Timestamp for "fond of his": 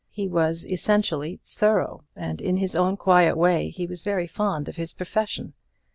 4.25-4.93